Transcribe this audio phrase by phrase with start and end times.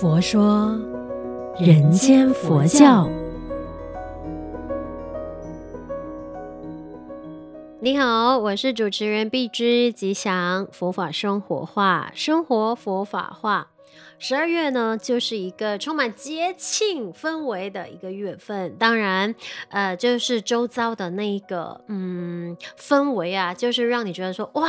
[0.00, 0.78] 佛说
[1.58, 3.06] 人间佛教。
[7.80, 13.68] 你好，我是主持人碧枝吉祥，佛法生活化，生活佛法化。
[14.18, 18.74] 十二月呢，就是一个充满节庆氛围的一个月份。
[18.76, 19.34] 当然，
[19.68, 24.68] 呃，就是周遭的那一个嗯氛围啊，就是让你觉得说哇。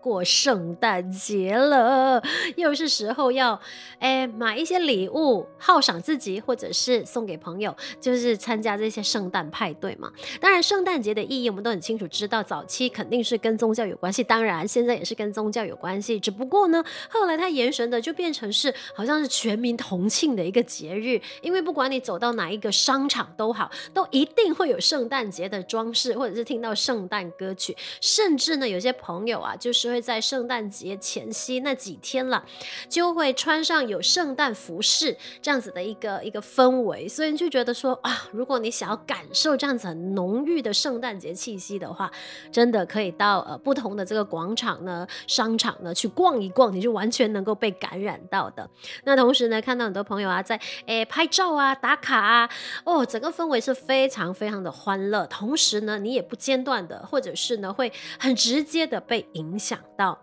[0.00, 2.22] 过圣诞节了，
[2.56, 3.60] 又是时候要
[3.98, 10.10] 哎买一些礼物犒赏自己，或者是送给朋友，就是参加这些圣诞派对嘛。
[10.40, 16.18] 当然，圣诞节的意义我们都很清楚知道，早期肯定是跟宗教有关系，当然现在也是跟宗教有关系。
[16.18, 29.89] 只不过呢，后来它延伸的就变成是好像是全民同庆的一个节日，因为不管你走到哪一个商场都好，都一定会有圣诞节的装饰，或者是听到圣诞歌曲，甚至呢，有些朋友啊，就是。
[29.90, 32.44] 会在圣诞节前夕那几天了，
[32.88, 42.10] 就会穿上有圣诞服饰这样子的一个一个氛围，所以你就觉得说啊，如果你想要感受这样子很浓郁的圣诞节气息的话，
[42.52, 48.70] 真的可以到呃不同的这个广场呢、商场呢去逛一逛，你就完全能够被感染到的。
[49.04, 52.50] 那同时呢，看到很多朋友啊在诶拍照啊、打卡啊，
[52.84, 59.79] 哦，整个氛围是非常非常的欢乐，同时呢，你也不间断的，或者是呢会很直接的被影响。
[59.96, 60.18] 到，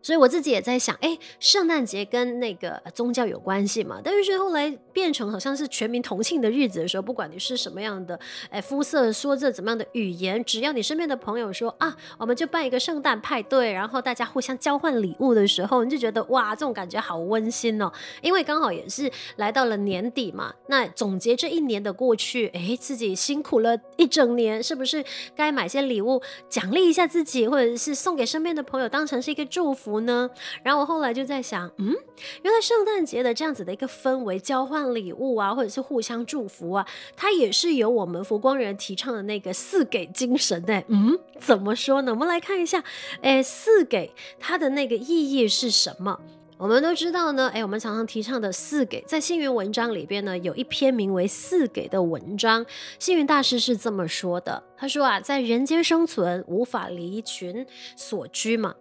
[0.00, 4.00] 所以我自己也在想，哎，圣诞节跟那个宗教有关系嘛？
[4.02, 8.18] 但是后来变成好像是全民同庆的日子的时候，不管你是什么样的
[8.50, 17.90] 哎肤色，说着怎么样的语言，只要你身边的朋友说啊，我们就办一个圣诞派对，然后大家互相交换礼物的时候，你就觉得哇，这种感觉好温馨哦。
[18.22, 25.04] 因为刚好也是来到了年底嘛，那总结这一年的过去，哎，自己辛苦了一整年，是不是
[25.34, 30.28] 该买些礼物奖励一下自己，或者是送给身边的朋友当成是一个祝福福呢？
[30.62, 31.94] 然后我后来就在想，嗯，
[32.42, 36.86] 原来圣诞节的这样子的一个氛围，交换礼物啊，或者是互相祝福啊，
[37.16, 40.84] 它也是由我们佛光人提倡的那个四给精神的。
[40.88, 42.12] 嗯，怎么说呢？
[42.12, 42.84] 我们来看一下，
[43.22, 46.20] 哎，四给它的那个意义是什么？
[46.58, 52.66] 我们都知道呢，哎，我们常常提倡的四给，在星云文章里边呢，有一篇名为《四给》的文章，
[52.98, 58.74] 星云大师是这么说的，他说啊，在人间生存，无法离群所居嘛。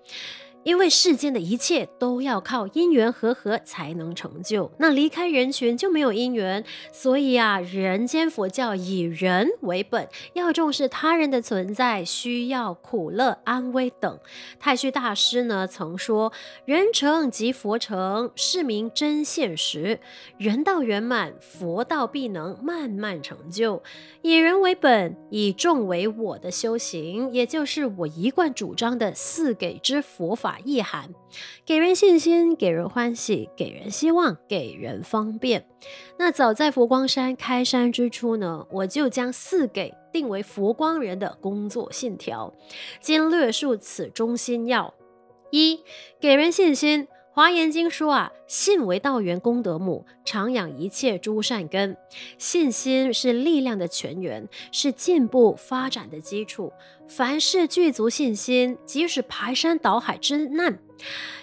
[0.68, 6.62] 因为世间的一切都要靠因缘和合才能成就，那离开人群就没有因缘，
[6.92, 14.20] 所以啊，人间佛教以人为本，要重视他人的存在、需要、苦乐、安危等。
[14.60, 16.34] 太虚大师呢曾说
[16.68, 20.02] ：“人成即佛成，是名真现实。
[20.38, 23.82] 人道圆满，佛道必能慢慢成就。
[24.22, 31.10] 以人为本，以众为我的修行，也就是我一贯主张的四给之佛法。”意涵，
[31.66, 35.68] 给人信心，给人欢喜，给人希望，给人方便。
[36.18, 42.54] 那早在佛光山开山之初呢，我就将四给定为佛光人的工作信条。
[43.02, 44.94] 今略述此中心要：
[45.52, 45.82] 一、
[46.20, 47.08] 给人信心。
[47.38, 51.96] 华严经说啊，信为道源功德母，常养一切诸善根。
[52.40, 56.74] 信心是力量的泉源，是进步发展的基础。
[57.08, 60.80] 凡事具足信心，即使排山倒海之难，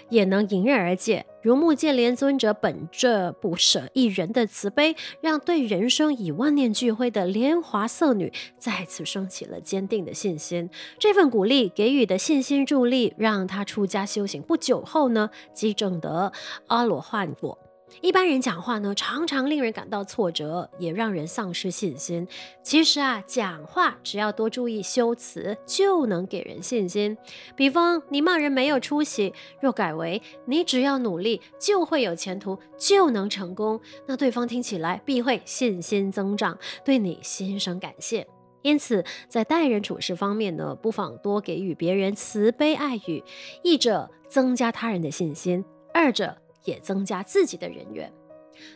[0.09, 1.25] 也能迎刃而解。
[1.45, 10.71] 如目见连尊者本着不舍一人的慈悲，让对人生已万念俱灰的莲华色女再次升起了坚定的信心。
[10.97, 16.33] 这份鼓励给予的信心助力，让她出家修行不久后呢，即正德
[16.65, 17.59] 阿罗汉果。
[18.01, 22.27] 一般人讲话呢，常常令人感到挫折，也让人丧失信心。
[22.61, 27.17] 其实啊，讲话只要多注意修辞，就能给人信心。
[27.55, 38.27] 比方，你骂人没有出息，若改为你只要努力就会有前途，就能成功，那对方听起来必会信心增长，对你心生感谢。
[38.61, 43.23] 因此，在待人处事方面呢，不妨多给予别人慈悲爱语，
[43.63, 45.63] 一者增加他人的信心，
[45.93, 46.37] 二者。
[46.65, 48.11] 也增加自己的人缘。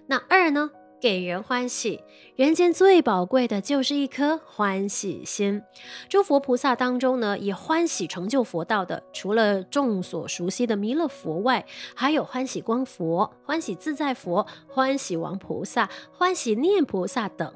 [0.07, 0.71] 那二呢？
[1.01, 2.03] 给人欢喜，
[2.35, 5.61] 人间最宝贵的就是一颗欢喜心。
[6.09, 11.65] 诸佛菩萨当中呢，以欢喜成就佛道的，除了众所熟悉的弥勒佛外，
[11.95, 17.53] 还有欢喜光佛、欢喜自在佛、欢喜王菩萨、欢喜念菩萨等。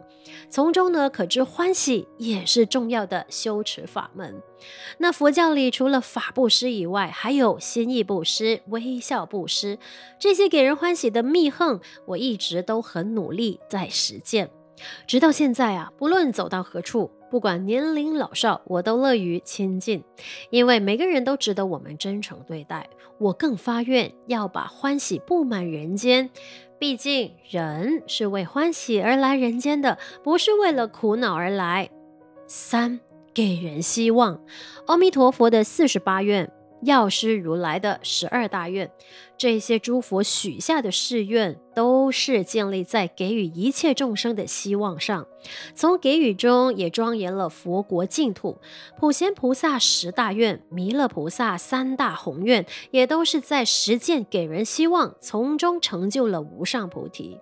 [0.49, 4.41] 从中呢，可知欢喜也是重要的修持法门。
[4.97, 9.77] 那佛教里除了法布施以外，还有心意布施、微笑布施
[10.19, 14.49] 这些给人欢喜的密行，我一直都很努力在实践。
[15.07, 20.03] 直到现在啊，不论走到何处，不管年龄老少，我都乐于亲近，
[20.49, 22.89] 因为每个人都值得我们真诚对待。
[23.19, 26.29] 我更发愿要把欢喜布满人间，
[26.79, 31.89] 毕竟人是为欢喜而来人间的，不是为了苦恼而来。
[32.47, 32.99] 三，
[33.33, 34.39] 给人希望。
[34.87, 36.51] 阿弥陀佛的四十八愿。
[36.85, 38.91] 药师如来的十二大愿，
[39.37, 45.25] 这些诸佛许下的誓愿，都是建立在给予一切众生的希望上。
[45.73, 48.57] 从给予中，也庄严了佛国净土。
[48.99, 57.39] 普贤菩萨十大愿，弥勒菩萨三大宏愿，也都是在实践给人希望，从中成就了无上菩提。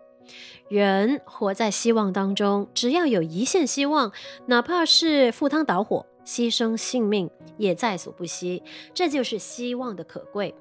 [0.67, 4.11] 人活在希望当中，只要有一线希望，
[4.45, 6.05] 哪怕是赴汤蹈火。
[6.23, 8.61] 牺牲性命也在所不惜，
[8.93, 10.53] 这就是希望的可贵。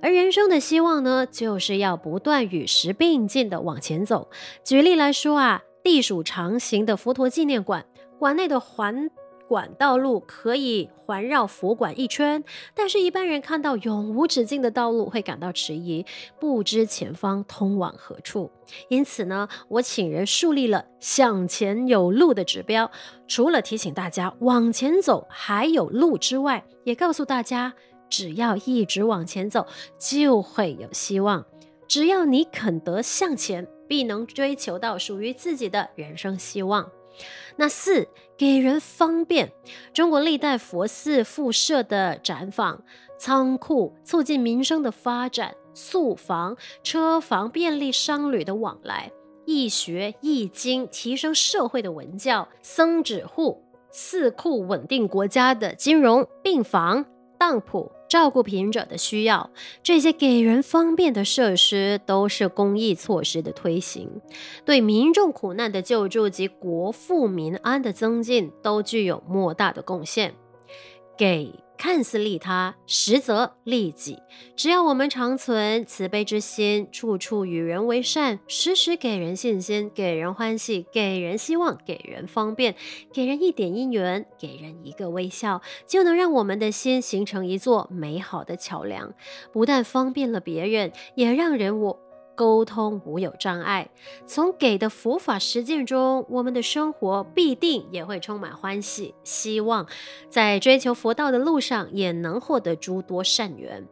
[0.00, 4.30] 而人生的希望呢，就是要不断与时并进的往前走。
[4.64, 7.84] 举例来说啊，地属长形的佛陀纪念馆，
[8.20, 9.10] 馆内的环。
[9.50, 16.06] 馆道路可以环绕佛馆一圈，但是，一般人看到永无止境的道路会感到迟疑，
[16.38, 18.52] 不知前方通往何处。
[18.86, 22.92] 因此呢，我请人树立了向前有路的指标，
[23.26, 27.74] 除了提醒大家往前走还有路之外，也告诉大家，
[28.08, 29.66] 只要一直往前走，
[29.98, 31.44] 就会有希望。
[31.88, 36.88] 只要你肯得向前，必能追求到属于自己的人生希望。
[37.56, 38.06] 那四，
[38.40, 39.52] 给人方便。
[39.92, 42.82] 中国历代佛寺附设的展坊、
[43.18, 49.10] 仓库，促进民生的发展；宿房、车房，便利商旅的往来；
[49.44, 57.04] 易学、易经，提升社会的文教；僧只户、寺库，稳定国家的金融；病房、
[57.38, 57.92] 当铺。
[58.10, 59.50] 照顾贫者的需要，
[59.84, 64.20] 这些给人方便的设施都是公益措施的推行，
[64.64, 70.34] 对民众苦难的救助及国富民安的增进都具有莫大的贡献。
[71.20, 71.52] 给。
[71.76, 74.18] 看似利他，实则利己。
[74.54, 82.74] 只要我们常存慈悲之心，处处与人为善，时时给人信心，给人欢喜，给人希望，给人方便，
[83.14, 89.14] 给人一点因缘，给人一个微笑，就能让我们的心形成一座美好的桥梁，
[89.50, 92.09] 不但方便了别人，也让人我。
[92.40, 93.90] 沟通无有障碍，
[94.24, 99.86] 从给的佛法实践中，我们的生活必定也会充满欢喜、希望，
[100.30, 103.86] 在追求佛道的路上，也能获得诸多善缘。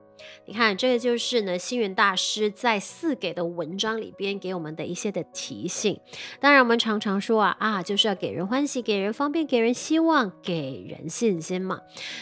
[0.47, 6.01] 你看，这个就是呢，星云大师在四给的文章里边给我们的一些的提醒。
[6.41, 11.81] 当然，我们常常说啊啊，就是要给人欢喜、给人方便、给人希望、给人信心嘛。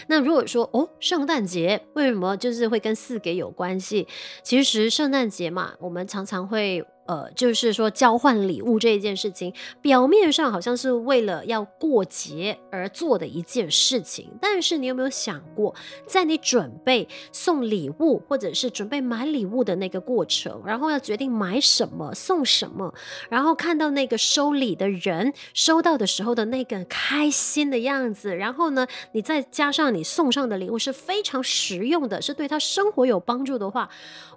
[0.09, 4.07] 那如果说哦，圣诞节为什么就是会跟四给有关系？
[4.43, 6.85] 其实圣诞节嘛，我们常常会。
[7.07, 15.73] 呃，就是说交换礼物这一件事情，表面上好像是为了要过节而做的一件事情，但是你有没有想过，
[16.05, 22.93] 在你准备送礼物或者是准备买礼物的那个过程，然后要决定买什么送什么，
[23.31, 33.89] 然后看到那个收礼的人收到的时候的那个开心的样子，然后呢，你再加上你送上的礼物是非常实用的，是对他生活有帮助的话，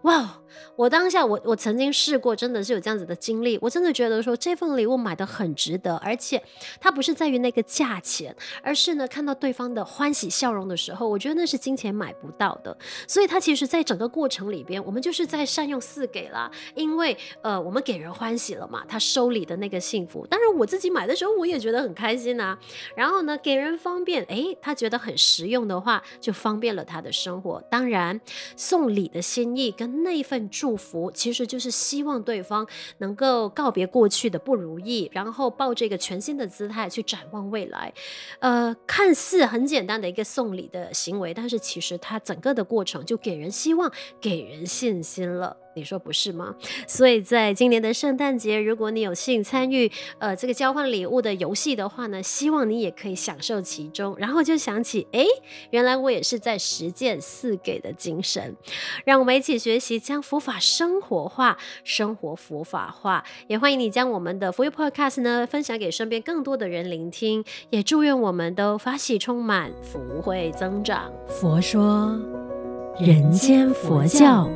[0.04, 0.42] 哇，
[0.76, 2.59] 我当下我我曾经试过，真的。
[2.64, 6.42] 是有这样子的经历，我真的觉得说这份礼物买得很值得，而且
[6.80, 12.78] 它不是在于那个价钱，而是呢看到对方的欢喜笑容的时候，我觉得那是金钱买不到的。
[13.08, 20.26] 所以它其实，在整个过程里边，我们就是在善用四给啦，因为呃，我们给人欢喜了嘛，他收礼的那个幸福。
[20.28, 22.58] 当然我自己买的时候，我也觉得很开心啊。
[22.96, 27.62] 然后呢，给人方便，诶，他觉得很实用的话，就方便了他的生活。
[27.70, 28.20] 当然，
[28.56, 32.68] 送礼的心意跟那份祝福，其实就是希望对方。
[32.98, 37.94] 能够告别过去的不如意，然后抱着一个全新的姿态去展望未来。
[38.40, 45.56] 呃，看似很简单的一个送礼的行为，但是其实它整个的过程就给人希望，给人信心了。
[45.76, 46.56] 你说不是吗？
[46.88, 55.26] 所以在今年的圣诞节，如果你有幸参与呃这个交换礼物的游戏的话呢，希望你也可以享受其中，然后就想起，哎，
[55.70, 58.56] 原来我也是在实践四给的精神。
[59.06, 63.24] 让我们一起学习，将佛法生活化，生活佛法化。
[63.48, 71.12] 也欢迎你将我们的 For You Podcast 呢分享给身边更多的人聆听，也祝愿我们都法喜充满，福慧增长。
[71.28, 72.20] 佛说，
[73.00, 74.50] 人间佛教。